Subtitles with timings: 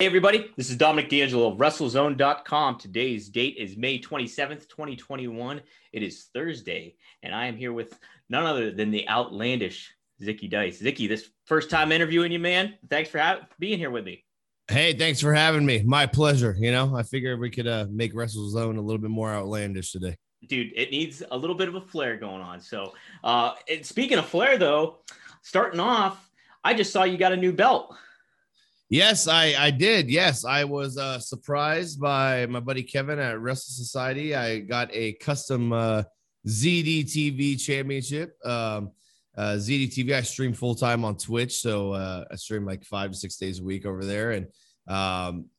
[0.00, 2.78] Hey, everybody, this is Dominic D'Angelo of WrestleZone.com.
[2.78, 5.60] Today's date is May 27th, 2021.
[5.92, 7.98] It is Thursday, and I am here with
[8.28, 9.92] none other than the outlandish
[10.22, 10.80] Zicky Dice.
[10.80, 12.74] Zicky, this first time interviewing you, man.
[12.88, 14.24] Thanks for ha- being here with me.
[14.68, 15.82] Hey, thanks for having me.
[15.82, 16.54] My pleasure.
[16.56, 20.16] You know, I figured we could uh, make WrestleZone a little bit more outlandish today.
[20.46, 22.60] Dude, it needs a little bit of a flair going on.
[22.60, 22.94] So,
[23.24, 24.98] uh, speaking of flair, though,
[25.42, 26.30] starting off,
[26.62, 27.96] I just saw you got a new belt.
[28.90, 30.10] Yes, I I did.
[30.10, 34.34] Yes, I was uh, surprised by my buddy Kevin at Wrestle Society.
[34.34, 36.04] I got a custom uh,
[36.46, 38.34] ZDTV championship.
[38.46, 38.92] Um,
[39.36, 43.16] uh, ZDTV, I stream full time on Twitch, so uh, I stream like five to
[43.16, 44.30] six days a week over there.
[44.32, 44.46] And
[44.88, 45.50] um,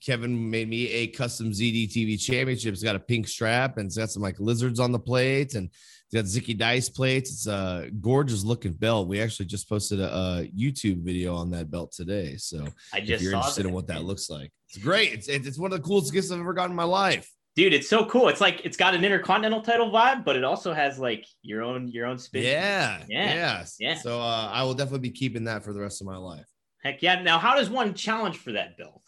[0.00, 2.72] Kevin made me a custom ZDTV championship.
[2.72, 5.68] It's got a pink strap and it's got some like lizards on the plate and
[6.12, 7.30] got Zicky Dice plates.
[7.30, 9.08] It's a gorgeous looking belt.
[9.08, 12.36] We actually just posted a, a YouTube video on that belt today.
[12.36, 13.68] So I just if you're interested that.
[13.68, 15.12] in what that looks like, it's great.
[15.12, 17.30] It's, it's one of the coolest gifts I've ever gotten in my life.
[17.56, 18.28] Dude, it's so cool.
[18.28, 21.88] It's like it's got an intercontinental title vibe, but it also has like your own
[21.88, 22.44] your own spin.
[22.44, 23.76] Yeah, yeah, yes.
[23.80, 23.96] yeah.
[23.96, 26.46] So uh, I will definitely be keeping that for the rest of my life.
[26.82, 27.20] Heck yeah!
[27.22, 29.02] Now, how does one challenge for that belt?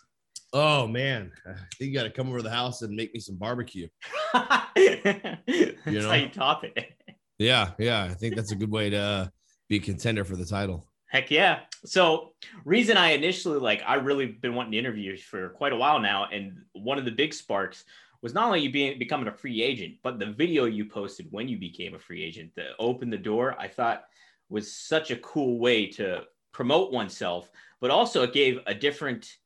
[0.53, 3.21] Oh man, I think you got to come over to the house and make me
[3.21, 3.89] some barbecue.
[4.77, 5.01] you
[5.87, 6.93] know, how you top it.
[7.39, 8.05] Yeah, yeah.
[8.05, 9.27] I think that's a good way to uh,
[9.69, 10.87] be a contender for the title.
[11.07, 11.61] Heck yeah.
[11.85, 15.77] So, reason I initially like, I really been wanting to interview you for quite a
[15.77, 16.29] while now.
[16.33, 17.85] And one of the big sparks
[18.23, 21.49] was not only you being becoming a free agent, but the video you posted when
[21.49, 24.05] you became a free agent, that opened the door, I thought
[24.49, 26.23] was such a cool way to
[26.53, 27.51] promote oneself,
[27.81, 29.37] but also it gave a different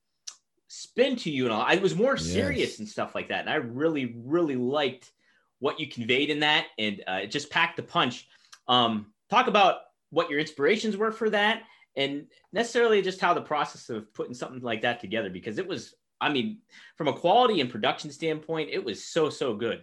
[0.77, 1.63] spin to you and all.
[1.63, 2.79] I was more serious yes.
[2.79, 3.41] and stuff like that.
[3.41, 5.13] And I really, really liked
[5.59, 6.67] what you conveyed in that.
[6.79, 8.29] And uh, it just packed the punch.
[8.69, 9.77] Um, talk about
[10.11, 11.63] what your inspirations were for that
[11.97, 15.95] and necessarily just how the process of putting something like that together, because it was,
[16.21, 16.59] I mean,
[16.97, 19.83] from a quality and production standpoint, it was so, so good.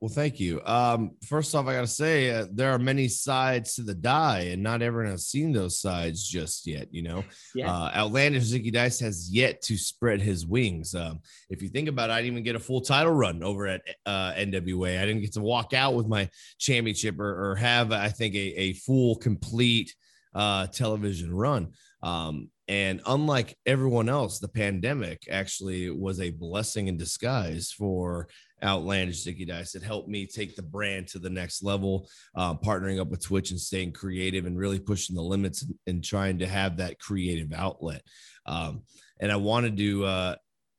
[0.00, 0.60] Well, thank you.
[0.64, 4.50] Um, first off, I got to say uh, there are many sides to the die,
[4.52, 6.86] and not everyone has seen those sides just yet.
[6.92, 7.72] You know, yeah.
[7.72, 10.94] uh, Outlandish Zicky Dice has yet to spread his wings.
[10.94, 11.18] Um,
[11.50, 13.82] if you think about it, I didn't even get a full title run over at
[14.06, 15.00] uh, NWA.
[15.00, 18.38] I didn't get to walk out with my championship or, or have, I think, a,
[18.38, 19.96] a full, complete
[20.32, 21.72] uh, television run.
[22.04, 28.28] Um, and unlike everyone else, the pandemic actually was a blessing in disguise for
[28.62, 29.74] outlandish Zicky Dice.
[29.74, 33.50] It helped me take the brand to the next level, uh, partnering up with Twitch
[33.50, 37.52] and staying creative and really pushing the limits and, and trying to have that creative
[37.52, 38.02] outlet.
[38.46, 38.82] Um,
[39.20, 40.34] and I wanted to uh,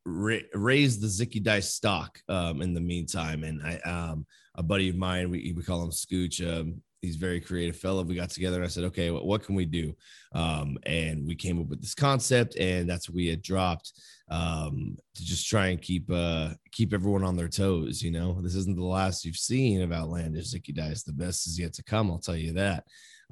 [0.05, 3.43] ra- raise the Zicky Dice stock um, in the meantime.
[3.43, 4.25] And I, um,
[4.55, 6.41] a buddy of mine, we, we call him Scooch.
[7.01, 8.03] He's very creative fellow.
[8.03, 9.95] We got together and I said, okay, what, what can we do?
[10.33, 13.93] Um, and we came up with this concept, and that's what we had dropped
[14.29, 18.01] um, to just try and keep uh, keep everyone on their toes.
[18.01, 21.03] You know, this isn't the last you've seen of Outlandish Zicky Dice.
[21.03, 22.11] The best is yet to come.
[22.11, 22.83] I'll tell you that.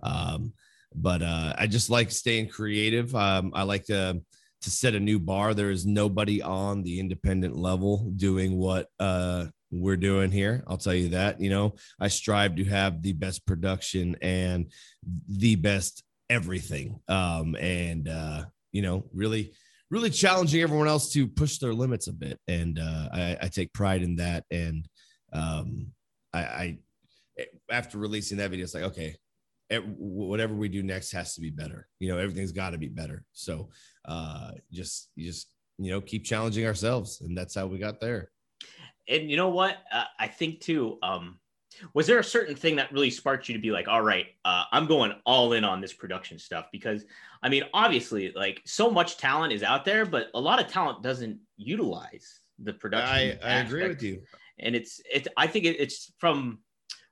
[0.02, 0.54] Um,
[0.96, 3.16] but uh, I just like staying creative.
[3.16, 4.22] Um, I like to
[4.62, 5.54] to set a new bar.
[5.54, 10.64] There is nobody on the independent level doing what uh, we're doing here.
[10.68, 11.42] I'll tell you that.
[11.42, 14.72] You know, I strive to have the best production and
[15.28, 17.00] the best everything.
[17.08, 19.54] Um, and uh, you know, really,
[19.90, 22.40] really challenging everyone else to push their limits a bit.
[22.48, 24.46] And uh, I, I take pride in that.
[24.52, 24.88] And
[25.34, 25.88] um,
[26.34, 26.78] I, I,
[27.72, 29.16] after releasing that video, it's like, okay,
[29.98, 31.88] whatever we do next has to be better.
[32.00, 33.24] You know, everything's got to be better.
[33.34, 33.70] So
[34.06, 37.22] uh, just, just, you know, keep challenging ourselves.
[37.22, 38.32] And that's how we got there
[39.08, 39.78] and you know what?
[39.92, 40.98] Uh, I think too.
[41.02, 41.40] Um,
[41.94, 44.64] was there a certain thing that really sparked you to be like, all right, uh,
[44.72, 46.68] I'm going all in on this production stuff?
[46.72, 47.06] Because
[47.44, 51.04] I mean, obviously, like so much talent is out there, but a lot of talent
[51.04, 53.40] doesn't utilize the production.
[53.44, 54.24] I, I agree with you.
[54.60, 56.60] And it's it's I think it, it's from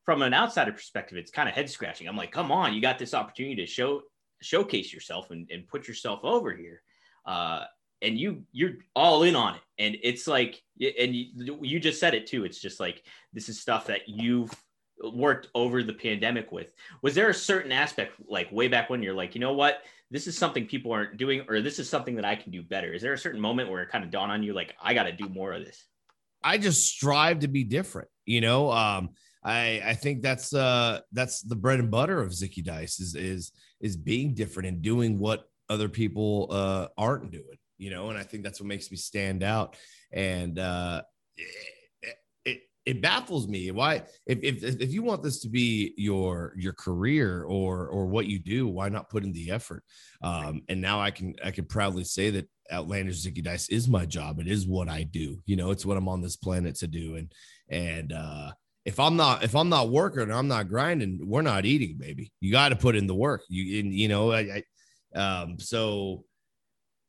[0.03, 2.07] from an outsider perspective, it's kind of head scratching.
[2.07, 4.01] I'm like, come on, you got this opportunity to show
[4.41, 6.81] showcase yourself and, and put yourself over here.
[7.25, 7.63] Uh,
[8.01, 9.61] and you you're all in on it.
[9.77, 12.45] And it's like and you, you just said it too.
[12.45, 13.03] It's just like
[13.33, 14.53] this is stuff that you've
[15.13, 16.67] worked over the pandemic with.
[17.01, 19.83] Was there a certain aspect like way back when you're like you know what?
[20.11, 22.93] This is something people aren't doing or this is something that i can do better.
[22.93, 25.03] Is there a certain moment where it kind of dawned on you like i got
[25.03, 25.83] to do more of this?
[26.43, 28.71] I just strive to be different you know?
[28.71, 29.09] Um
[29.43, 33.51] I, I think that's uh that's the bread and butter of Zicky Dice is is
[33.79, 38.23] is being different and doing what other people uh aren't doing you know, and I
[38.23, 39.75] think that's what makes me stand out.
[40.11, 41.01] And uh,
[41.37, 46.53] it, it, it baffles me why if, if if you want this to be your
[46.57, 49.83] your career or or what you do, why not put in the effort?
[50.21, 54.05] Um, and now I can I can proudly say that outlandish zicky dice is my
[54.05, 54.39] job.
[54.39, 55.37] It is what i do.
[55.45, 57.15] You know it's what i'm on this planet to do.
[57.15, 57.31] And
[57.69, 58.51] and uh
[58.85, 62.31] if i'm not if i'm not working i'm not grinding we're not eating baby.
[62.39, 63.41] You got to put in the work.
[63.49, 64.63] You and you know i,
[65.15, 66.23] I um so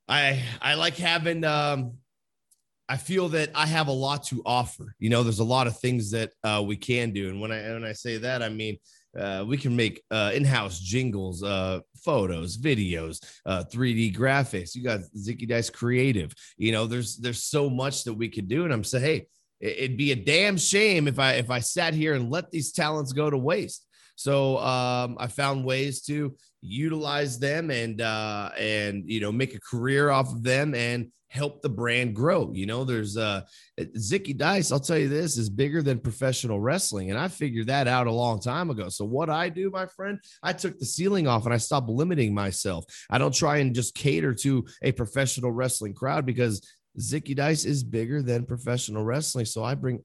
[0.09, 1.93] i i like having um
[2.89, 4.95] I feel that I have a lot to offer.
[5.01, 7.73] You know, there's a lot of things that uh, we can do, and when I
[7.73, 8.79] when I say that, I mean
[9.19, 14.75] uh, we can make uh, in-house jingles, uh, photos, videos, 3D uh, graphics.
[14.75, 16.33] You got Zicky Dice Creative.
[16.57, 19.27] You know, there's there's so much that we could do, and I'm saying, hey,
[19.61, 23.13] it'd be a damn shame if I if I sat here and let these talents
[23.13, 23.87] go to waste.
[24.17, 29.61] So um, I found ways to utilize them and uh, and you know make a
[29.61, 32.51] career off of them and help the brand grow.
[32.55, 33.43] You know, there's uh
[33.79, 37.11] Zicky Dice, I'll tell you this, is bigger than professional wrestling.
[37.11, 38.89] And I figured that out a long time ago.
[38.89, 42.35] So what I do, my friend, I took the ceiling off and I stopped limiting
[42.35, 42.85] myself.
[43.11, 46.67] I don't try and just cater to a professional wrestling crowd because
[46.99, 49.45] Zicky Dice is bigger than professional wrestling.
[49.45, 50.03] So I bring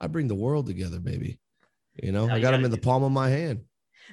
[0.00, 1.38] I bring the world together, baby.
[2.00, 3.64] You know, I got them in the palm of my hand.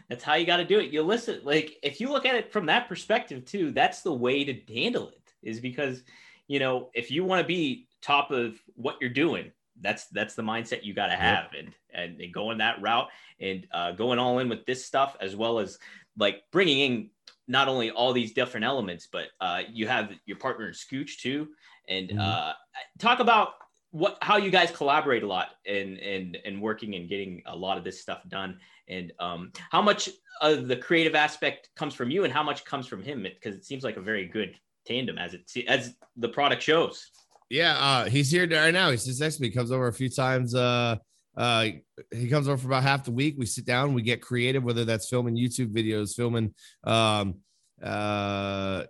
[0.09, 0.91] That's how you got to do it.
[0.91, 4.43] You listen, like if you look at it from that perspective too, that's the way
[4.43, 5.33] to handle it.
[5.41, 6.03] Is because
[6.47, 10.41] you know, if you want to be top of what you're doing, that's that's the
[10.41, 11.63] mindset you got to have, yep.
[11.63, 13.07] and, and, and going that route
[13.39, 15.77] and uh, going all in with this stuff as well as
[16.17, 17.09] like bringing in
[17.47, 21.49] not only all these different elements, but uh, you have your partner in Scooch too,
[21.87, 22.19] and mm-hmm.
[22.19, 22.53] uh,
[22.97, 23.53] talk about
[23.91, 27.77] what how you guys collaborate a lot and and and working and getting a lot
[27.77, 30.09] of this stuff done, and um, how much
[30.41, 33.65] of the creative aspect comes from you and how much comes from him, because it
[33.65, 34.55] seems like a very good
[34.85, 37.09] tandem as it as the product shows.
[37.49, 38.91] Yeah, uh, he's here right now.
[38.91, 39.49] He's just next to me.
[39.49, 40.53] Comes over a few times.
[40.53, 40.97] Uh,
[41.35, 41.67] uh,
[42.11, 43.35] he comes over for about half the week.
[43.37, 46.53] We sit down, we get creative, whether that's filming YouTube videos, filming
[46.83, 47.35] um,
[47.81, 48.83] uh,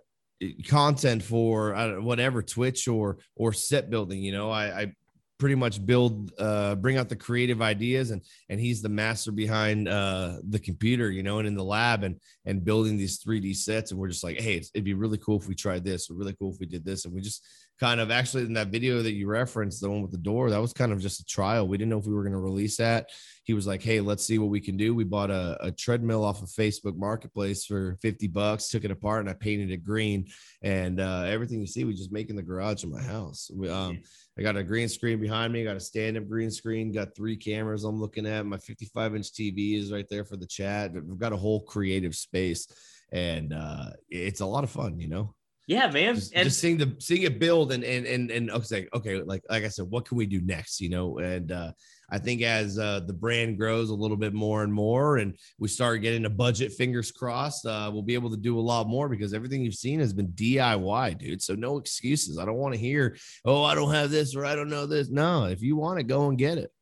[0.66, 4.22] content for whatever Twitch or or set building.
[4.22, 4.92] You know, I, I
[5.40, 8.20] pretty much build uh bring out the creative ideas and
[8.50, 12.20] and he's the master behind uh the computer you know and in the lab and
[12.44, 15.48] and building these 3d sets and we're just like hey it'd be really cool if
[15.48, 17.42] we tried this or really cool if we did this and we just
[17.80, 20.60] kind of actually in that video that you referenced the one with the door that
[20.60, 22.76] was kind of just a trial we didn't know if we were going to release
[22.76, 23.08] that
[23.50, 24.94] he was like, Hey, let's see what we can do.
[24.94, 29.22] We bought a, a treadmill off of Facebook Marketplace for 50 bucks, took it apart,
[29.22, 30.28] and I painted it green.
[30.62, 33.50] And uh, everything you see, we just make in the garage of my house.
[33.52, 34.02] We, um,
[34.38, 37.36] I got a green screen behind me, got a stand up green screen, got three
[37.36, 38.46] cameras I'm looking at.
[38.46, 40.92] My 55 inch TV is right there for the chat.
[40.92, 42.68] We've got a whole creative space,
[43.10, 45.34] and uh, it's a lot of fun, you know?
[45.70, 46.16] Yeah, man.
[46.16, 49.44] Just, and just seeing the seeing it build and and and and okay, okay, like
[49.48, 50.80] like I said, what can we do next?
[50.80, 51.70] You know, and uh,
[52.10, 55.68] I think as uh, the brand grows a little bit more and more, and we
[55.68, 59.08] start getting a budget, fingers crossed, uh, we'll be able to do a lot more
[59.08, 61.40] because everything you've seen has been DIY, dude.
[61.40, 62.36] So no excuses.
[62.36, 65.08] I don't want to hear, oh, I don't have this or I don't know this.
[65.08, 66.72] No, if you want it, go and get it.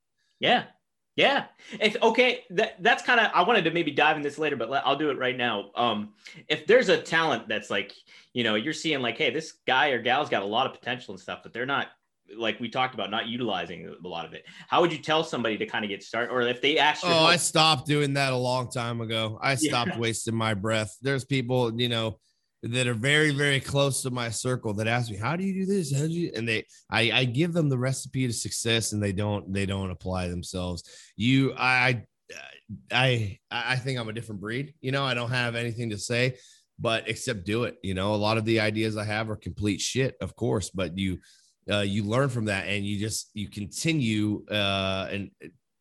[0.40, 0.64] Yeah,
[1.18, 1.46] yeah.
[1.80, 4.70] If okay, that that's kind of I wanted to maybe dive in this later, but
[4.86, 5.70] I'll do it right now.
[5.74, 6.14] Um,
[6.46, 7.92] if there's a talent that's like,
[8.32, 11.12] you know, you're seeing like, hey, this guy or gal's got a lot of potential
[11.12, 11.88] and stuff, but they're not
[12.36, 14.44] like we talked about, not utilizing a lot of it.
[14.68, 17.02] How would you tell somebody to kind of get started, or if they ask?
[17.02, 17.28] You Oh, help?
[17.30, 19.40] I stopped doing that a long time ago.
[19.42, 19.98] I stopped yeah.
[19.98, 20.96] wasting my breath.
[21.02, 22.20] There's people, you know,
[22.62, 25.66] that are very very close to my circle that ask me how do you do
[25.66, 25.94] this?
[25.94, 26.32] How do you?
[26.34, 29.90] And they I, I give them the recipe to success and they don't they don't
[29.90, 30.82] apply themselves.
[31.16, 32.04] You i
[32.92, 36.36] i i think i'm a different breed you know i don't have anything to say
[36.78, 38.14] but except do it you know?
[38.14, 41.18] A lot of the ideas i have are complete shit of course but you
[41.70, 45.30] uh, you learn from that and you just you continue uh and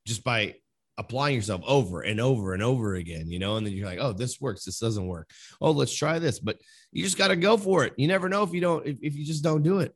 [0.06, 0.56] just by
[0.98, 4.14] applying yourself over and over and over again, you know, and then you're like, oh,
[4.14, 5.30] this works, this doesn't work.
[5.62, 6.40] Oh, let's try this.
[6.40, 6.60] But
[6.92, 7.94] you just got to go for it.
[7.98, 9.96] You never know if you don't, if, if you just don't do it.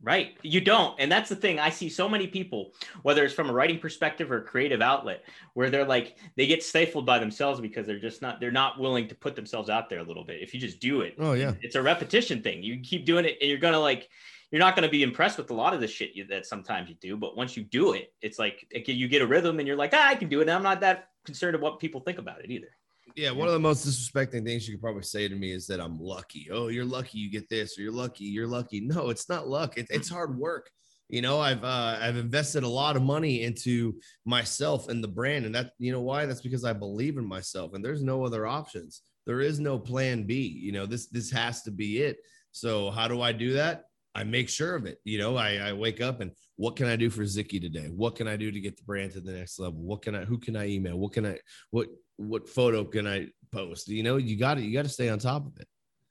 [0.00, 0.36] Right.
[0.42, 0.94] You don't.
[1.00, 1.58] And that's the thing.
[1.58, 5.24] I see so many people, whether it's from a writing perspective or creative outlet,
[5.54, 9.08] where they're like, they get stifled by themselves because they're just not, they're not willing
[9.08, 10.40] to put themselves out there a little bit.
[10.40, 11.16] If you just do it.
[11.18, 11.54] Oh, yeah.
[11.62, 12.62] It's a repetition thing.
[12.62, 14.08] You keep doing it and you're going to like,
[14.50, 16.88] you're not going to be impressed with a lot of the shit you, that sometimes
[16.88, 19.76] you do, but once you do it, it's like you get a rhythm and you're
[19.76, 20.42] like, ah, I can do it.
[20.42, 22.68] And I'm not that concerned of what people think about it either.
[23.16, 25.80] Yeah, one of the most disrespecting things you could probably say to me is that
[25.80, 26.48] I'm lucky.
[26.52, 28.80] Oh, you're lucky you get this, or you're lucky, you're lucky.
[28.80, 29.76] No, it's not luck.
[29.76, 30.70] It, it's hard work.
[31.08, 33.94] You know, I've uh, I've invested a lot of money into
[34.26, 36.26] myself and the brand, and that you know why?
[36.26, 39.00] That's because I believe in myself, and there's no other options.
[39.26, 40.46] There is no plan B.
[40.46, 42.18] You know, this this has to be it.
[42.52, 43.87] So how do I do that?
[44.18, 44.98] I make sure of it.
[45.04, 47.86] You know, I, I wake up and what can I do for Zicky today?
[47.86, 49.80] What can I do to get the brand to the next level?
[49.80, 50.96] What can I, who can I email?
[50.98, 51.38] What can I,
[51.70, 53.86] what, what photo can I post?
[53.88, 55.68] You know, you got to, you got to stay on top of it.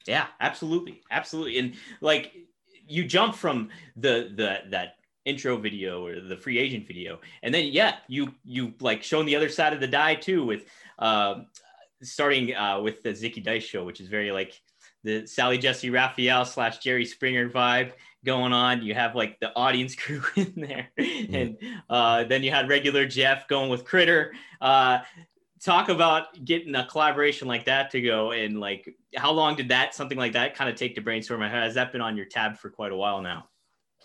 [0.07, 1.01] Yeah, absolutely.
[1.11, 1.59] Absolutely.
[1.59, 2.33] And like,
[2.87, 4.95] you jump from the the that
[5.25, 9.35] intro video or the free agent video and then yeah you you like shown the
[9.35, 10.63] other side of the die too with
[10.99, 11.41] uh
[12.01, 14.61] starting uh with the zicky dice show which is very like
[15.03, 17.93] the Sally Jessy Raphael slash jerry springer vibe
[18.25, 18.83] going on.
[18.83, 20.89] You have like the audience crew in there.
[20.99, 21.35] Mm-hmm.
[21.35, 21.57] and
[21.89, 24.33] uh then you had regular jeff going with critter.
[24.61, 24.99] Uh
[25.63, 29.95] talk about getting a collaboration like that to go and like how long did that
[29.95, 31.41] something like that kind of take to brainstorm?
[31.41, 33.49] Has that been on your tab for quite a while now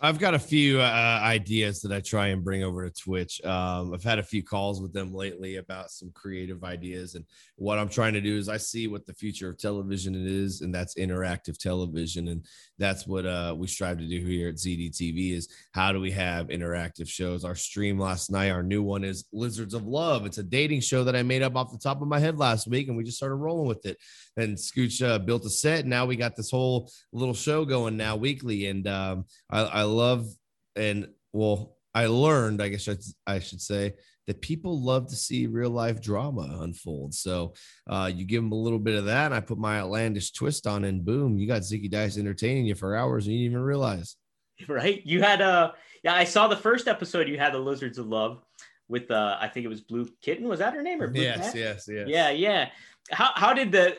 [0.05, 3.41] I've got a few uh, ideas that I try and bring over to Twitch.
[3.45, 7.23] Um, I've had a few calls with them lately about some creative ideas, and
[7.55, 10.75] what I'm trying to do is I see what the future of television is, and
[10.75, 12.45] that's interactive television, and
[12.77, 15.37] that's what uh, we strive to do here at ZDTV.
[15.37, 17.45] Is how do we have interactive shows?
[17.45, 20.25] Our stream last night, our new one is Lizards of Love.
[20.25, 22.67] It's a dating show that I made up off the top of my head last
[22.67, 23.97] week, and we just started rolling with it.
[24.35, 25.81] And Scooch uh, built a set.
[25.81, 29.92] And now we got this whole little show going now weekly, and um, I, I
[29.93, 30.27] love
[30.75, 32.89] and well, I learned, I guess
[33.27, 33.93] I should say,
[34.27, 37.13] that people love to see real life drama unfold.
[37.13, 37.53] So
[37.87, 40.65] uh, you give them a little bit of that, and I put my outlandish twist
[40.65, 43.63] on, and boom, you got Zicky Dice entertaining you for hours, and you didn't even
[43.63, 44.15] realize.
[44.69, 45.01] Right?
[45.03, 45.71] You had uh
[46.03, 47.27] yeah, I saw the first episode.
[47.27, 48.39] You had the Lizards of Love
[48.87, 50.47] with uh I think it was Blue Kitten.
[50.47, 51.55] Was that her name or Blue yes, Cat?
[51.55, 52.07] yes, yes.
[52.07, 52.69] Yeah, yeah.
[53.11, 53.97] How how did the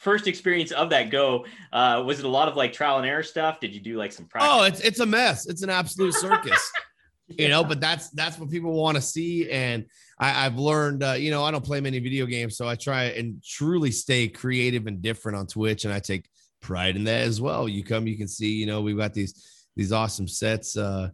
[0.00, 1.46] first experience of that go?
[1.72, 3.60] Uh, was it a lot of like trial and error stuff?
[3.60, 4.50] Did you do like some practice?
[4.52, 5.46] Oh, it's it's a mess.
[5.46, 6.50] It's an absolute circus.
[6.74, 6.84] yeah.
[7.38, 9.86] You know, but that's that's what people want to see, and
[10.18, 11.04] I, have learned.
[11.04, 14.26] Uh, you know, I don't play many video games, so I try and truly stay
[14.26, 16.28] creative and different on Twitch, and I take
[16.60, 17.68] pride in that as well.
[17.68, 18.54] You come, you can see.
[18.54, 20.76] You know, we've got these these awesome sets.
[20.76, 21.10] Uh,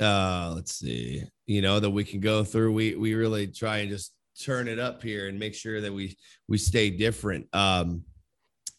[0.00, 1.24] uh, let's see.
[1.46, 2.72] You know that we can go through.
[2.72, 6.16] We we really try and just turn it up here and make sure that we
[6.48, 7.48] we stay different.
[7.52, 8.04] Um,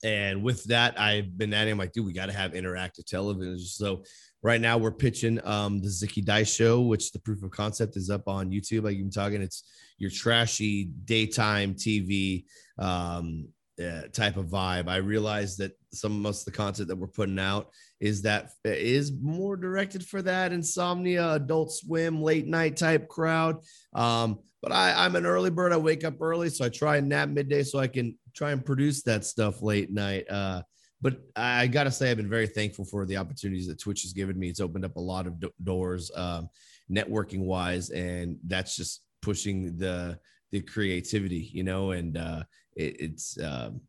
[0.03, 3.59] and with that, I've been at him like, dude, we got to have interactive television.
[3.59, 4.03] So
[4.41, 8.09] right now we're pitching um, the Zicky Dice Show, which the proof of concept is
[8.09, 8.83] up on YouTube.
[8.83, 9.63] Like you've been talking, it's
[9.97, 12.45] your trashy daytime TV
[12.79, 13.47] um,
[13.79, 14.87] uh, type of vibe.
[14.87, 17.69] I realize that some of the content that we're putting out
[18.01, 23.59] is that is more directed for that insomnia, adult swim, late night type crowd.
[23.93, 25.71] Um, but I, I'm an early bird.
[25.71, 28.65] I wake up early, so I try and nap midday so I can try and
[28.65, 30.29] produce that stuff late night.
[30.29, 30.63] Uh,
[30.99, 34.13] but I got to say, I've been very thankful for the opportunities that Twitch has
[34.13, 34.49] given me.
[34.49, 36.49] It's opened up a lot of do- doors, um,
[36.91, 40.19] networking wise, and that's just pushing the
[40.51, 41.91] the creativity, you know.
[41.91, 42.43] And uh,
[42.75, 43.81] it, it's um,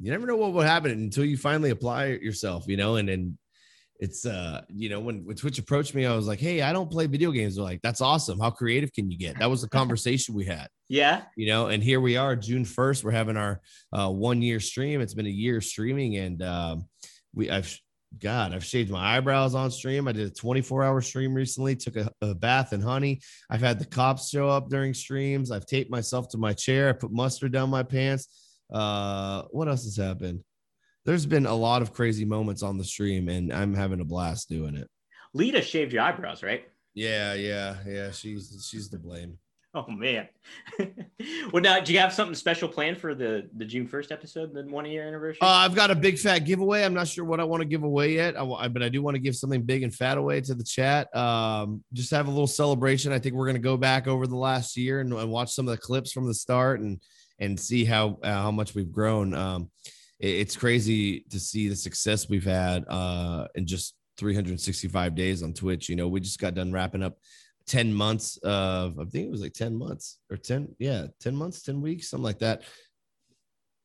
[0.00, 2.96] you never know what will happen until you finally apply yourself, you know.
[2.96, 3.38] And then
[3.98, 6.90] it's uh you know when, when twitch approached me i was like hey i don't
[6.90, 7.56] play video games.
[7.56, 8.38] They're like that's awesome.
[8.38, 9.38] How creative can you get?
[9.38, 10.68] That was the conversation we had.
[10.88, 11.22] Yeah.
[11.36, 13.60] You know and here we are june 1st we're having our
[13.92, 15.00] uh one year stream.
[15.00, 16.88] It's been a year streaming and um
[17.34, 17.76] we i've
[18.18, 20.06] god i've shaved my eyebrows on stream.
[20.06, 23.20] I did a 24 hour stream recently took a, a bath in honey.
[23.50, 25.50] I've had the cops show up during streams.
[25.50, 26.88] I've taped myself to my chair.
[26.88, 28.28] I put mustard down my pants.
[28.72, 30.44] Uh what else has happened
[31.08, 34.50] there's been a lot of crazy moments on the stream, and I'm having a blast
[34.50, 34.90] doing it.
[35.32, 36.68] Lita shaved your eyebrows, right?
[36.92, 38.10] Yeah, yeah, yeah.
[38.10, 39.38] She's she's to blame.
[39.72, 40.28] Oh man.
[41.50, 44.64] well, now do you have something special planned for the the June first episode, the
[44.64, 45.38] one year anniversary?
[45.40, 46.84] Uh, I've got a big fat giveaway.
[46.84, 49.14] I'm not sure what I want to give away yet, I, but I do want
[49.14, 51.14] to give something big and fat away to the chat.
[51.16, 53.12] Um, just have a little celebration.
[53.12, 55.66] I think we're going to go back over the last year and, and, watch some
[55.66, 57.00] of the clips from the start and
[57.38, 59.32] and see how uh, how much we've grown.
[59.32, 59.70] Um,
[60.20, 65.88] it's crazy to see the success we've had uh, in just 365 days on Twitch.
[65.88, 67.18] You know, we just got done wrapping up
[67.66, 71.62] 10 months of, I think it was like 10 months or 10, yeah, 10 months,
[71.62, 72.62] 10 weeks, something like that.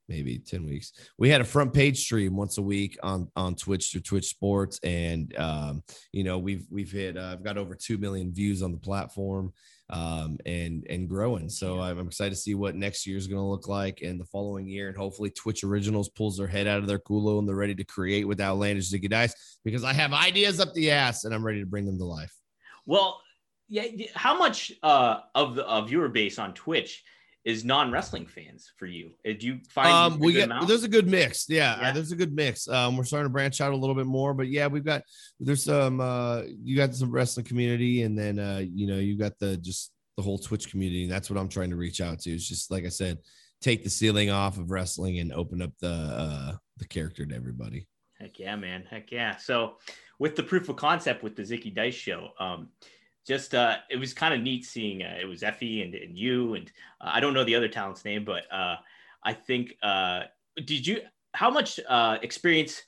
[0.10, 0.92] Maybe 10 weeks.
[1.18, 4.80] We had a front page stream once a week on on Twitch through Twitch Sports,
[4.84, 5.82] and um,
[6.12, 7.18] you know we've we've hit.
[7.18, 9.54] Uh, I've got over two million views on the platform
[9.90, 11.50] um, and and growing.
[11.50, 14.26] So I'm excited to see what next year is going to look like and the
[14.26, 14.88] following year.
[14.88, 17.84] And hopefully Twitch Originals pulls their head out of their culo and they're ready to
[17.84, 21.60] create with Outlandish Zicky Dice because I have ideas up the ass and I'm ready
[21.60, 22.34] to bring them to life.
[22.86, 23.22] Well,
[23.70, 23.86] yeah.
[24.16, 27.04] How much uh, of the of viewer base on Twitch
[27.46, 29.12] is non-wrestling fans for you?
[29.28, 30.68] Uh, do you find um, we amount?
[30.68, 31.50] there's a good mix.
[31.50, 32.68] Yeah, yeah, there's a good mix.
[32.68, 35.02] Um, we're starting to branch out a little bit more, but yeah, we've got
[35.40, 39.38] there's some uh, you got some wrestling community, and then uh, you know you got
[39.40, 41.04] the just the whole Twitch community.
[41.04, 42.32] And that's what I'm trying to reach out to.
[42.32, 43.18] It's just like I said,
[43.62, 47.88] take the ceiling off of wrestling and open up the uh, the character to everybody.
[48.20, 48.86] Heck yeah, man.
[48.90, 49.36] Heck yeah.
[49.36, 49.78] So
[50.18, 52.70] with the proof of concept with the Zicky Dice show, um,
[53.26, 56.56] just uh, it was kind of neat seeing uh, it was Effy and, and you
[56.56, 58.76] and uh, I don't know the other talent's name, but uh,
[59.24, 60.24] I think uh,
[60.58, 61.02] did you
[61.34, 62.82] how much uh, experience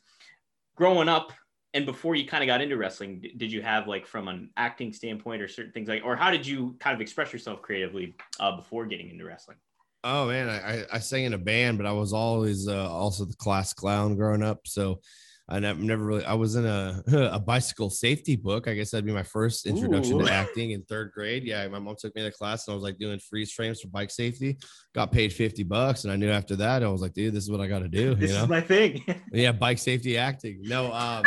[0.76, 1.32] growing up
[1.74, 4.94] and before you kind of got into wrestling, did you have like from an acting
[4.94, 8.16] standpoint or certain things like, or how did you kind of express yourself creatively
[8.56, 9.58] before getting into wrestling?
[10.06, 13.74] Oh man, I, I sang in a band, but I was always also the class
[13.74, 14.68] clown growing up.
[14.68, 15.02] So
[15.48, 16.26] I never, never really.
[16.26, 18.68] I was in a a bicycle safety book.
[18.68, 20.26] I guess that'd be my first introduction Ooh.
[20.26, 21.44] to acting in third grade.
[21.44, 23.88] Yeah, my mom took me to class, and I was like doing freeze frames for
[23.90, 24.58] bike safety.
[24.96, 27.52] Got paid fifty bucks, and I knew after that I was like, dude, this is
[27.52, 28.16] what I got to do.
[28.16, 28.44] This you know?
[28.44, 29.04] is my thing.
[29.32, 30.62] yeah, bike safety acting.
[30.64, 31.24] No, um,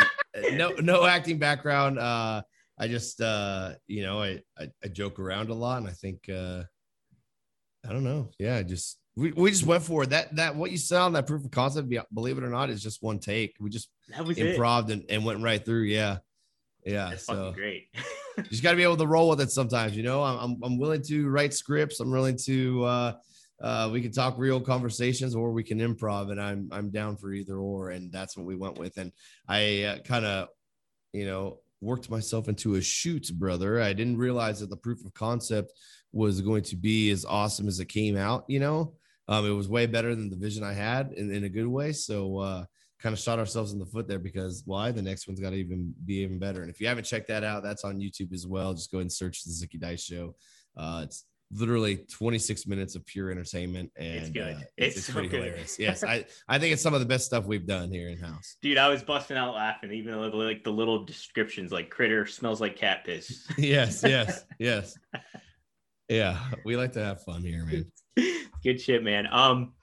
[0.51, 1.97] no, no acting background.
[1.97, 2.41] Uh,
[2.77, 6.29] I just, uh, you know, I, I, I joke around a lot, and I think,
[6.29, 6.63] uh,
[7.87, 8.31] I don't know.
[8.39, 10.11] Yeah, I just we, we just went for it.
[10.11, 12.81] That that what you saw on that proof of concept, believe it or not, is
[12.81, 13.55] just one take.
[13.59, 15.83] We just that was improv and, and went right through.
[15.83, 16.17] Yeah.
[16.85, 17.09] Yeah.
[17.09, 17.89] That's so great.
[18.37, 20.23] you just gotta be able to roll with it sometimes, you know.
[20.23, 21.99] I'm I'm willing to write scripts.
[21.99, 23.13] I'm willing to uh
[23.61, 27.33] uh we can talk real conversations or we can improv and I'm I'm down for
[27.33, 29.11] either or and that's what we went with and
[29.47, 30.47] I uh, kind of
[31.11, 35.13] you know worked myself into a shoot brother I didn't realize that the proof of
[35.13, 35.73] concept
[36.13, 38.93] was going to be as awesome as it came out you know
[39.29, 41.93] um, it was way better than the vision I had in, in a good way.
[41.93, 42.65] So uh,
[42.99, 44.91] kind of shot ourselves in the foot there because why?
[44.91, 46.63] The next one's got to even be even better.
[46.63, 48.73] And if you haven't checked that out, that's on YouTube as well.
[48.73, 50.35] Just go ahead and search the Zicky Dice Show.
[50.75, 55.13] Uh, it's literally 26 minutes of pure entertainment and it's good uh, it's, it's, so
[55.13, 55.41] pretty good.
[55.41, 58.19] hilarious yes i i think it's some of the best stuff we've done here in
[58.19, 62.61] house dude i was busting out laughing even like the little descriptions like critter smells
[62.61, 64.95] like cat piss yes yes yes
[66.07, 67.91] yeah we like to have fun here man
[68.63, 69.27] good shit, man.
[69.31, 69.73] Um,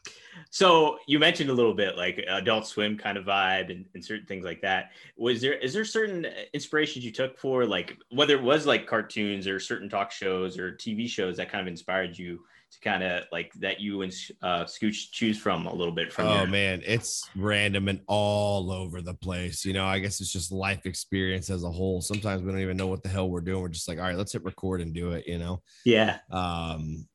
[0.51, 4.27] so you mentioned a little bit like Adult Swim kind of vibe and, and, certain
[4.27, 4.91] things like that.
[5.17, 9.47] Was there is there certain inspirations you took for like whether it was like cartoons
[9.47, 12.41] or certain talk shows or TV shows that kind of inspired you
[12.71, 14.13] to kind of like that you and
[14.43, 16.27] uh, Scooch choose from a little bit from?
[16.27, 19.65] Oh your- man, it's random and all over the place.
[19.65, 22.01] You know, I guess it's just life experience as a whole.
[22.01, 23.63] Sometimes we don't even know what the hell we're doing.
[23.63, 25.27] We're just like, all right, let's hit record and do it.
[25.27, 25.63] You know?
[25.85, 26.19] Yeah.
[26.31, 27.07] Um,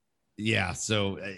[0.41, 0.73] yeah.
[0.73, 1.31] So, uh,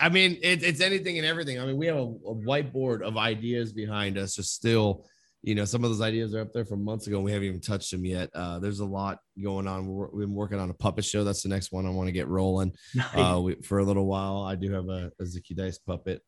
[0.00, 1.60] I mean, it, it's anything and everything.
[1.60, 5.06] I mean, we have a, a, whiteboard of ideas behind us, just still,
[5.42, 7.16] you know, some of those ideas are up there from months ago.
[7.16, 8.30] And we haven't even touched them yet.
[8.34, 9.86] Uh, there's a lot going on.
[9.86, 11.22] we have been working on a puppet show.
[11.22, 13.06] That's the next one I want to get rolling nice.
[13.14, 14.42] uh, we, for a little while.
[14.42, 16.22] I do have a, a Zicky Dice puppet,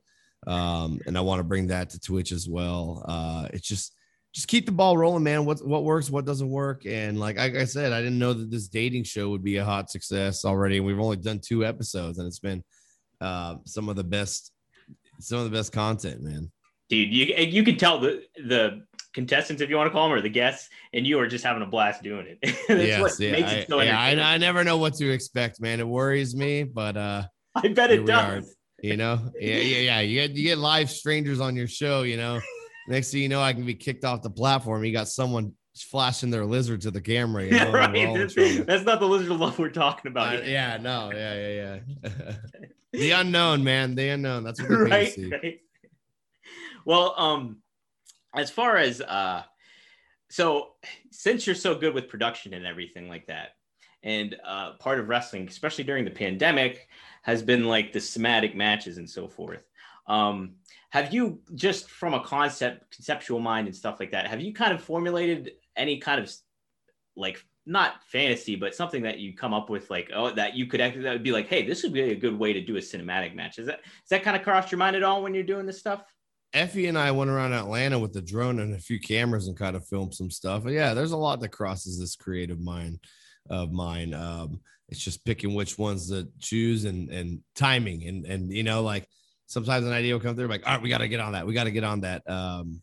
[0.46, 3.04] um, and I want to bring that to Twitch as well.
[3.08, 3.95] Uh, it's just,
[4.36, 5.46] just keep the ball rolling, man.
[5.46, 8.50] What what works, what doesn't work, and like, like I said, I didn't know that
[8.50, 10.76] this dating show would be a hot success already.
[10.76, 12.62] And we've only done two episodes, and it's been
[13.22, 14.52] uh, some of the best,
[15.20, 16.52] some of the best content, man.
[16.90, 18.82] Dude, you you can tell the the
[19.14, 21.62] contestants, if you want to call them, or the guests, and you are just having
[21.62, 22.38] a blast doing it.
[22.68, 25.80] yes, yeah, I, so yeah I, I, never know what to expect, man.
[25.80, 27.22] It worries me, but uh,
[27.54, 28.54] I bet it does.
[28.82, 30.00] you know, yeah, yeah, yeah.
[30.00, 32.38] You get you get live strangers on your show, you know.
[32.88, 34.84] Next thing you know, I can be kicked off the platform.
[34.84, 37.44] You got someone flashing their lizard to the camera.
[37.44, 38.14] You know, right.
[38.16, 40.36] That's, that's, not the lizard of love we're talking about.
[40.36, 42.32] Uh, yeah, no, yeah, yeah, yeah.
[42.92, 43.94] the unknown, man.
[43.94, 44.44] The unknown.
[44.44, 45.60] That's what we're right, right.
[46.84, 47.58] Well, um,
[48.34, 49.42] as far as uh,
[50.30, 50.72] so
[51.10, 53.50] since you're so good with production and everything like that,
[54.02, 56.88] and uh, part of wrestling, especially during the pandemic,
[57.22, 59.64] has been like the cinematic matches and so forth.
[60.06, 60.54] Um,
[60.90, 64.72] have you just from a concept conceptual mind and stuff like that have you kind
[64.72, 66.32] of formulated any kind of
[67.16, 70.80] like not fantasy but something that you come up with like oh that you could
[70.80, 72.80] actually that would be like hey this would be a good way to do a
[72.80, 75.42] cinematic match is that is that kind of crossed your mind at all when you're
[75.42, 76.02] doing this stuff
[76.54, 79.76] Effy and I went around Atlanta with the drone and a few cameras and kind
[79.76, 80.62] of filmed some stuff.
[80.62, 83.00] But yeah, there's a lot that crosses this creative mind
[83.50, 84.14] of mine.
[84.14, 88.82] Um, it's just picking which ones to choose and and timing and and you know
[88.82, 89.08] like
[89.46, 91.46] sometimes an idea will come through like all right we got to get on that.
[91.46, 92.28] We got to get on that.
[92.28, 92.82] Um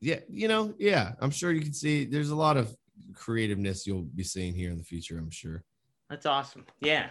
[0.00, 2.74] yeah you know yeah i'm sure you can see there's a lot of
[3.14, 5.62] creativeness you'll be seeing here in the future i'm sure.
[6.08, 6.66] That's awesome.
[6.80, 7.10] Yeah.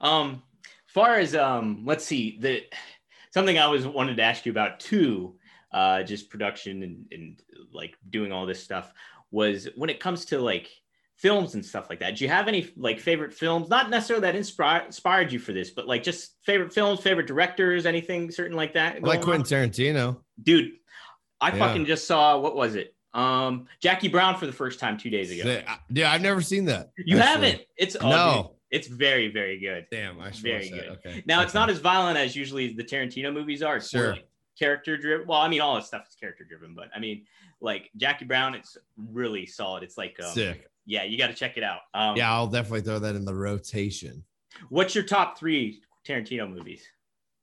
[0.00, 0.42] Um
[0.86, 2.64] far as um let's see the
[3.32, 5.36] something i was wanted to ask you about too
[5.72, 8.92] uh just production and, and like doing all this stuff
[9.30, 10.68] was when it comes to like
[11.20, 12.16] films and stuff like that.
[12.16, 13.68] Do you have any like favorite films?
[13.68, 17.84] Not necessarily that inspired inspired you for this, but like just favorite films, favorite directors,
[17.84, 19.02] anything certain like that.
[19.02, 20.72] like Quentin Tarantino, dude.
[21.40, 21.58] I yeah.
[21.58, 22.94] fucking just saw what was it?
[23.12, 25.62] Um, Jackie Brown for the first time two days ago.
[25.90, 26.90] Yeah, I've never seen that.
[26.96, 27.48] You actually.
[27.48, 27.66] haven't?
[27.76, 28.42] It's oh, no.
[28.42, 29.86] Dude, it's very, very good.
[29.90, 30.98] Damn, I should very good.
[31.04, 31.22] Okay.
[31.26, 31.44] Now okay.
[31.44, 33.76] it's not as violent as usually the Tarantino movies are.
[33.76, 34.12] It's sure.
[34.12, 34.28] Like
[34.58, 35.26] character driven.
[35.26, 37.26] Well, I mean, all this stuff is character driven, but I mean,
[37.60, 39.82] like Jackie Brown, it's really solid.
[39.82, 41.80] It's like um, sick yeah, you got to check it out.
[41.94, 44.24] Um, yeah, I'll definitely throw that in the rotation.
[44.68, 46.84] What's your top three Tarantino movies?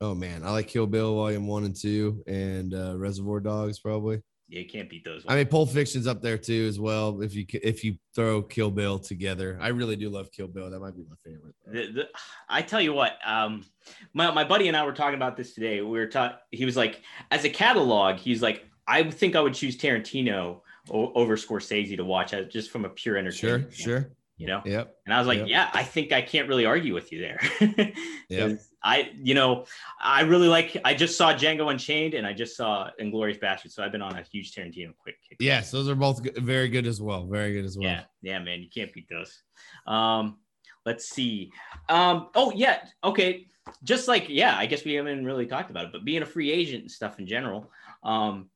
[0.00, 4.22] Oh man, I like Kill Bill Volume One and Two, and uh, Reservoir Dogs probably.
[4.48, 5.24] Yeah, you can't beat those.
[5.24, 5.26] Ones.
[5.28, 7.20] I mean, Pulp Fiction's up there too as well.
[7.20, 10.70] If you if you throw Kill Bill together, I really do love Kill Bill.
[10.70, 11.54] That might be my favorite.
[11.66, 12.08] The, the,
[12.48, 13.64] I tell you what, um,
[14.14, 15.82] my my buddy and I were talking about this today.
[15.82, 16.42] We were taught.
[16.50, 21.36] He was like, as a catalog, he's like, I think I would choose Tarantino over
[21.36, 23.72] Scorsese to watch as just from a pure entertainment.
[23.72, 24.62] Sure, sure you know?
[24.64, 24.96] Yep.
[25.04, 25.48] And I was like, yep.
[25.48, 27.40] yeah, I think I can't really argue with you there.
[28.28, 28.54] yeah.
[28.82, 29.66] I, you know,
[30.00, 33.72] I really like, I just saw Django Unchained and I just saw Inglorious Basterds.
[33.72, 35.38] So I've been on a huge Tarantino quick kick.
[35.40, 35.72] Yes.
[35.72, 37.26] Those are both good, very good as well.
[37.26, 37.88] Very good as well.
[37.88, 38.02] Yeah.
[38.22, 38.62] Yeah, man.
[38.62, 39.42] You can't beat those.
[39.88, 40.38] Um,
[40.86, 41.50] let's see.
[41.88, 42.84] Um, oh yeah.
[43.02, 43.48] Okay.
[43.82, 46.52] Just like, yeah, I guess we haven't really talked about it, but being a free
[46.52, 47.70] agent and stuff in general,
[48.04, 48.48] um,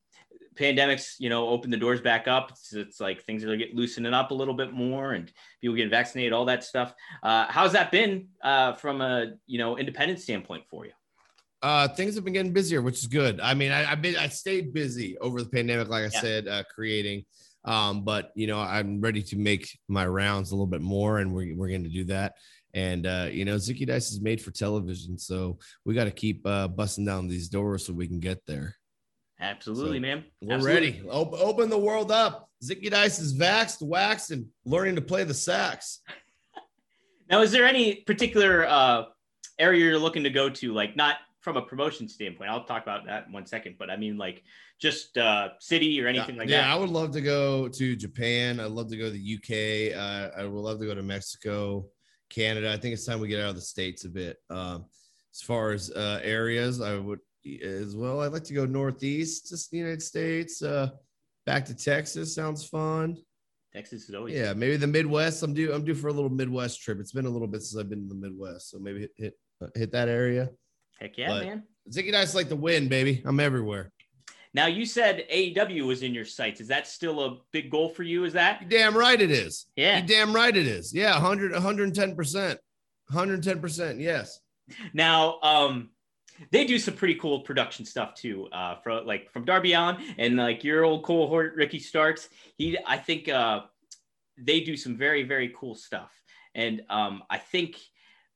[0.55, 2.51] pandemics, you know, open the doors back up.
[2.51, 5.89] It's, it's, like things are getting loosening up a little bit more, and people getting
[5.89, 6.93] vaccinated, all that stuff.
[7.21, 10.91] Uh, how's that been uh, from a you know independent standpoint for you?
[11.61, 13.39] Uh, things have been getting busier, which is good.
[13.39, 16.21] I mean, I, have been I stayed busy over the pandemic, like I yeah.
[16.21, 17.25] said, uh, creating.
[17.65, 21.33] Um, but you know, I'm ready to make my rounds a little bit more, and
[21.33, 22.35] we're we're going to do that.
[22.73, 26.45] And uh, you know, Zicky Dice is made for television, so we got to keep
[26.45, 28.75] uh, busting down these doors so we can get there.
[29.39, 30.23] Absolutely, so man.
[30.41, 30.91] We're Absolutely.
[30.91, 31.03] ready.
[31.09, 32.49] O- open the world up.
[32.63, 35.99] Zicky Dice is vaxxed, waxed, and learning to play the sax.
[37.29, 39.05] Now, is there any particular uh,
[39.57, 40.73] area you're looking to go to?
[40.73, 42.49] Like, not from a promotion standpoint.
[42.49, 44.43] I'll talk about that in one second, but I mean, like,
[44.79, 46.67] just uh, city or anything yeah, like yeah, that.
[46.67, 48.59] Yeah, I would love to go to Japan.
[48.59, 49.97] I'd love to go to the UK.
[49.97, 51.85] Uh, I would love to go to Mexico,
[52.29, 52.71] Canada.
[52.71, 54.37] I think it's time we get out of the states a bit.
[54.49, 54.85] Um,
[55.33, 57.19] as far as uh, areas, I would
[57.63, 58.21] as well.
[58.21, 60.61] I'd like to go northeast, just the United States.
[60.61, 60.89] Uh,
[61.45, 63.17] back to Texas sounds fun.
[63.73, 64.53] Texas is always yeah.
[64.53, 65.41] Maybe the Midwest.
[65.41, 65.73] I'm due.
[65.73, 66.99] I'm due for a little Midwest trip.
[66.99, 69.33] It's been a little bit since I've been in the Midwest, so maybe hit hit,
[69.61, 70.49] uh, hit that area.
[70.99, 71.63] Heck yeah, but man!
[71.89, 73.23] Zicky Dice like the wind, baby.
[73.25, 73.91] I'm everywhere.
[74.53, 76.61] Now you said AEW was in your sights.
[76.61, 78.23] Is that still a big goal for you?
[78.23, 78.61] Is that?
[78.61, 79.65] you damn right it is.
[79.75, 79.99] Yeah.
[79.99, 80.93] you damn right it is.
[80.93, 82.59] Yeah, 100 110 percent,
[83.07, 83.99] 110 percent.
[83.99, 84.39] Yes.
[84.93, 85.89] Now, um,
[86.51, 88.47] they do some pretty cool production stuff too.
[88.51, 92.29] Uh, from like from Darby Allin and like your old cohort Ricky Starks.
[92.57, 93.61] He, I think, uh,
[94.37, 96.11] they do some very very cool stuff.
[96.55, 97.77] And um, I think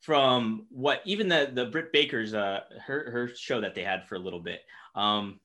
[0.02, 4.16] from what even the the Britt Baker's uh her her show that they had for
[4.16, 4.62] a little bit.
[4.96, 5.40] Um,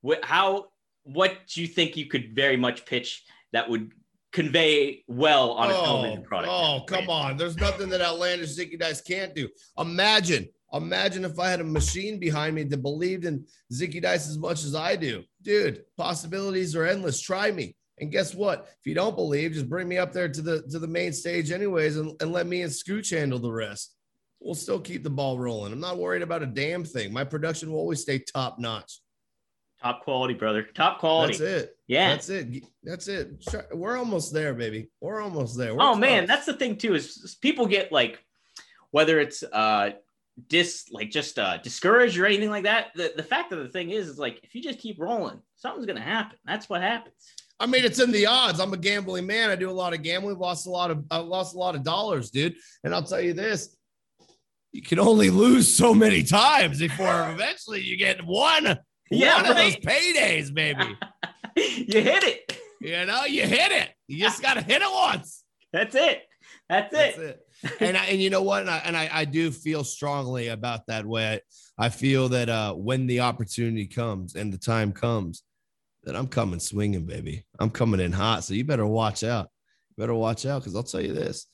[0.00, 0.66] what how
[1.04, 3.92] what do you think you could very much pitch that would
[4.32, 6.52] convey well on a oh, television product?
[6.52, 7.36] Oh, come on.
[7.36, 9.48] There's nothing that outlandish Zicky Dice can't do.
[9.78, 14.38] Imagine Imagine if I had a machine behind me that believed in Zicky Dice as
[14.38, 15.22] much as I do.
[15.42, 17.20] Dude, possibilities are endless.
[17.20, 17.76] Try me.
[17.98, 18.68] And guess what?
[18.78, 21.50] If you don't believe, just bring me up there to the to the main stage
[21.50, 23.94] anyways and, and let me and Scooch handle the rest.
[24.40, 25.72] We'll still keep the ball rolling.
[25.72, 27.12] I'm not worried about a damn thing.
[27.12, 29.00] My production will always stay top notch.
[29.82, 30.62] Top quality, brother.
[30.62, 31.38] Top quality.
[31.38, 31.76] That's it.
[31.86, 32.10] Yeah.
[32.10, 32.64] That's it.
[32.82, 33.30] That's it.
[33.72, 34.88] We're almost there, baby.
[35.00, 35.74] We're almost there.
[35.74, 36.00] We're oh close.
[36.00, 38.18] man, that's the thing too, is people get like
[38.90, 39.90] whether it's uh
[40.48, 42.88] dis like just uh discouraged or anything like that.
[42.94, 45.86] The the fact of the thing is is like if you just keep rolling, something's
[45.86, 46.38] gonna happen.
[46.44, 47.14] That's what happens.
[47.58, 48.60] I mean, it's in the odds.
[48.60, 49.48] I'm a gambling man.
[49.48, 50.38] I do a lot of gambling.
[50.38, 52.54] Lost a lot of I lost a lot of dollars, dude.
[52.84, 53.76] And I'll tell you this:
[54.72, 58.78] you can only lose so many times before eventually you get one.
[59.10, 59.50] Yeah, one right.
[59.50, 60.98] of those paydays, baby.
[61.56, 62.58] you hit it.
[62.80, 63.90] You know, you hit it.
[64.06, 65.44] You just got to hit it once.
[65.72, 66.22] That's it.
[66.68, 67.22] That's, That's it.
[67.22, 67.45] it
[67.80, 68.62] and I, and you know what?
[68.62, 71.40] And I, and I, I do feel strongly about that way.
[71.78, 75.42] I, I feel that uh, when the opportunity comes and the time comes,
[76.04, 77.44] that I'm coming swinging, baby.
[77.58, 78.44] I'm coming in hot.
[78.44, 79.48] So you better watch out.
[79.90, 81.46] You better watch out because I'll tell you this: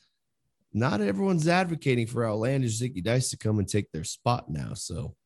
[0.72, 4.74] not everyone's advocating for outlandish Zicky Dice to come and take their spot now.
[4.74, 5.16] So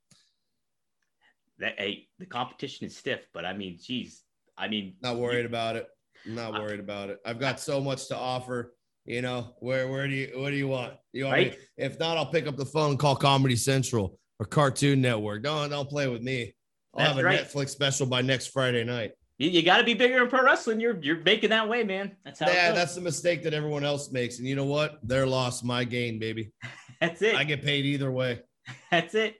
[1.58, 4.22] that hey, the competition is stiff, but I mean, geez,
[4.56, 5.86] I mean, not worried you, about it.
[6.24, 7.18] I'm not worried about it.
[7.24, 8.74] I've got so much to offer.
[9.06, 10.94] You know, where where do you what do you want?
[11.12, 11.58] You want right?
[11.76, 15.44] if not, I'll pick up the phone, call Comedy Central or Cartoon Network.
[15.44, 16.54] Don't don't play with me.
[16.92, 17.40] I'll That's have a right.
[17.40, 19.12] Netflix special by next Friday night.
[19.38, 20.80] You, you got to be bigger in pro wrestling.
[20.80, 22.16] You're you're making that way, man.
[22.24, 22.48] That's how.
[22.48, 24.38] Yeah, that's the mistake that everyone else makes.
[24.38, 24.98] And you know what?
[25.02, 26.52] Their loss, my gain, baby.
[27.00, 27.36] that's it.
[27.36, 28.40] I get paid either way.
[28.90, 29.36] that's it.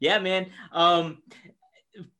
[0.00, 0.46] Yeah, man.
[0.72, 1.18] Um,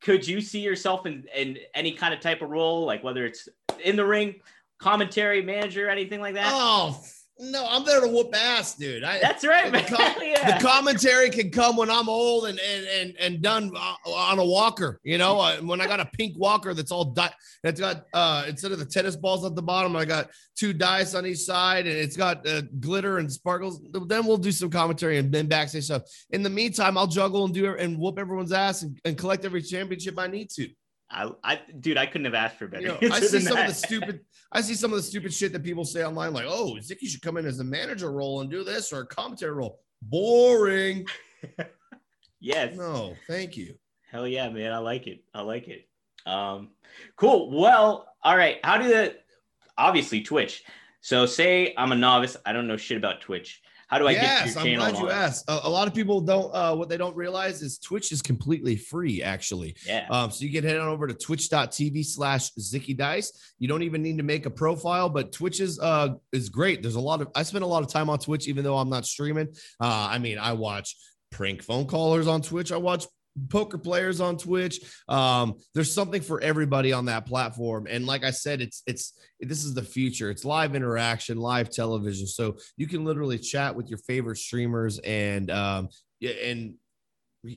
[0.03, 3.49] could you see yourself in in any kind of type of role, like whether it's
[3.83, 4.35] in the ring,
[4.83, 6.51] commentary manager, or anything like that?
[6.53, 7.01] Oh,
[7.39, 9.03] no, I'm there to whoop ass, dude.
[9.03, 9.85] I, That's right, man.
[9.85, 10.59] The, com- yeah.
[10.59, 14.45] the, commentary can come when I'm old and and and, and done uh, on a
[14.45, 15.01] walker.
[15.03, 18.45] You know, uh, when I got a pink walker that's all di- that's got uh
[18.47, 21.87] instead of the tennis balls at the bottom, I got two dice on each side,
[21.87, 23.83] and it's got uh, glitter and sparkles.
[24.07, 26.03] Then we'll do some commentary and then backstage stuff.
[26.31, 29.63] In the meantime, I'll juggle and do and whoop everyone's ass and, and collect every
[29.63, 30.69] championship I need to.
[31.13, 32.83] I, I, dude, I couldn't have asked for better.
[33.01, 33.69] You know, I see some that.
[33.69, 34.21] of the stupid,
[34.51, 37.21] I see some of the stupid shit that people say online, like, "Oh, Zicky should
[37.21, 41.07] come in as a manager role and do this or a commentary role." Boring.
[42.41, 42.77] yes.
[42.77, 43.75] No, thank you.
[44.11, 44.73] Hell yeah, man!
[44.73, 45.23] I like it.
[45.35, 45.87] I like it.
[46.25, 46.71] Um,
[47.17, 47.51] cool.
[47.51, 48.59] Well, all right.
[48.65, 49.17] How do the
[49.77, 50.63] obviously Twitch?
[51.03, 52.37] So, say I'm a novice.
[52.47, 53.61] I don't know shit about Twitch.
[53.93, 55.45] How do I yes, get your I'm glad you asked.
[55.49, 56.51] A, a, lot of people don't.
[56.55, 59.23] Uh, what they don't realize is Twitch is completely free.
[59.23, 60.07] Actually, yeah.
[60.11, 63.53] Um, so you can head on over to Twitch.tv/slash Zicky Dice.
[63.59, 66.81] You don't even need to make a profile, but Twitch is uh is great.
[66.81, 67.29] There's a lot of.
[67.35, 69.49] I spend a lot of time on Twitch, even though I'm not streaming.
[69.79, 70.97] Uh, I mean, I watch
[71.31, 72.73] prank phone callers on Twitch.
[72.73, 73.05] I watch
[73.49, 74.81] poker players on Twitch.
[75.09, 77.87] Um, there's something for everybody on that platform.
[77.89, 80.31] And like I said, it's it's this is the future.
[80.31, 82.27] It's live interaction, live television.
[82.27, 85.89] So you can literally chat with your favorite streamers and um
[86.23, 86.75] and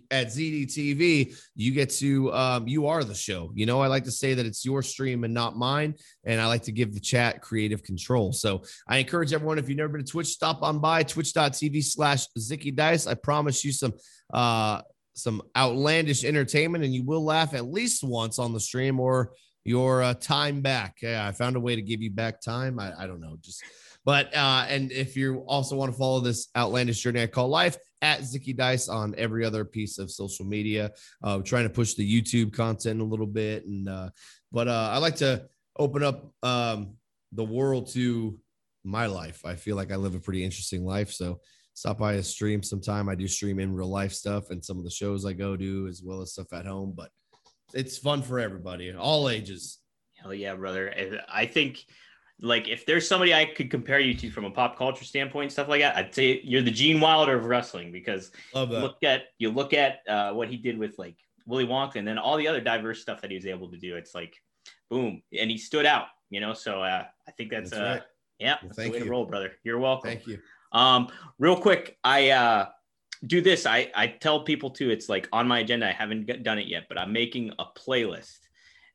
[0.10, 3.52] at ZDTV, you get to um, you are the show.
[3.54, 6.48] You know, I like to say that it's your stream and not mine, and I
[6.48, 8.34] like to give the chat creative control.
[8.34, 12.26] So I encourage everyone if you've never been to Twitch, stop on by twitch.tv slash
[12.38, 13.06] Zicky Dice.
[13.06, 13.94] I promise you some
[14.34, 14.82] uh
[15.16, 19.32] some outlandish entertainment, and you will laugh at least once on the stream or
[19.64, 20.98] your uh, time back.
[21.02, 22.80] Yeah, I found a way to give you back time.
[22.80, 23.64] I, I don't know, just
[24.06, 27.78] but uh, and if you also want to follow this outlandish journey I call life
[28.02, 30.92] at Zicky Dice on every other piece of social media,
[31.24, 34.10] uh, trying to push the YouTube content a little bit, and uh,
[34.52, 35.48] but uh, I like to
[35.78, 36.98] open up um,
[37.32, 38.38] the world to
[38.84, 39.44] my life.
[39.44, 41.40] I feel like I live a pretty interesting life, so
[41.76, 43.08] stop by a stream sometime.
[43.08, 45.88] I do stream in real life stuff and some of the shows I go to
[45.88, 47.12] as well as stuff at home, but
[47.74, 49.80] it's fun for everybody, all ages.
[50.16, 51.22] Hell yeah, brother.
[51.32, 51.86] I think
[52.42, 55.68] like if there's somebody I could compare you to from a pop culture standpoint, stuff
[55.68, 59.74] like that, I'd say you're the Gene Wilder of wrestling because look at you look
[59.74, 63.02] at uh, what he did with like Willy Wonka and then all the other diverse
[63.02, 63.98] stuff that he was able to do.
[63.98, 64.36] It's like
[64.90, 66.54] boom, and he stood out, you know.
[66.54, 68.04] So uh, I think that's, that's uh, right.
[68.40, 69.04] yeah, well, that's the way you.
[69.04, 69.52] to roll, brother.
[69.64, 70.10] You're welcome.
[70.10, 70.40] Thank you.
[70.76, 71.08] Um,
[71.40, 72.68] real quick, I uh,
[73.26, 73.66] do this.
[73.66, 75.88] I, I tell people too, it's like on my agenda.
[75.88, 78.40] I haven't done it yet, but I'm making a playlist.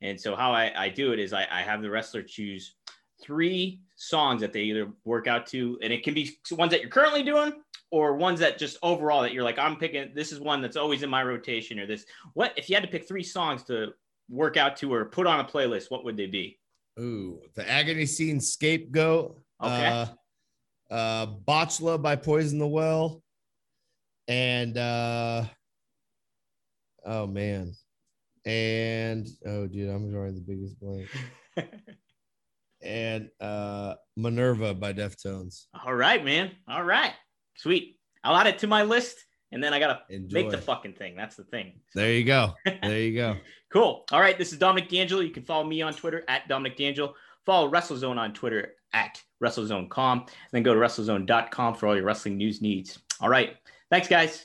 [0.02, 2.76] And so how I, I do it is I, I have the wrestler choose
[3.22, 6.90] three songs that they either work out to, and it can be ones that you're
[6.90, 7.52] currently doing
[7.90, 11.02] or ones that just overall that you're like, I'm picking, this is one that's always
[11.02, 12.04] in my rotation or this.
[12.34, 13.92] What, if you had to pick three songs to
[14.28, 16.58] work out to or put on a playlist, what would they be?
[16.98, 19.40] Ooh, the agony scene scapegoat.
[19.62, 19.86] Okay.
[19.86, 20.06] Uh,
[20.90, 23.22] uh, Botchla by Poison the Well,
[24.29, 25.44] and uh,
[27.05, 27.72] oh man,
[28.44, 31.09] and oh dude, I'm drawing the biggest blank.
[32.83, 35.66] and uh, Minerva by Deftones.
[35.85, 36.53] All right, man.
[36.68, 37.12] All right,
[37.57, 37.98] sweet.
[38.24, 39.16] I'll add it to my list,
[39.53, 40.42] and then I gotta Enjoy.
[40.42, 41.16] make the fucking thing.
[41.16, 41.81] That's the thing.
[41.94, 42.55] There you go.
[42.83, 43.37] There you go.
[43.72, 44.05] cool.
[44.11, 45.22] All right, this is Dominic D'Angelo.
[45.22, 47.14] You can follow me on Twitter at Dominic D'Angelo.
[47.50, 50.18] Follow WrestleZone on Twitter at WrestleZone.com.
[50.20, 53.00] And then go to WrestleZone.com for all your wrestling news needs.
[53.20, 53.56] All right.
[53.90, 54.38] Thanks, guys.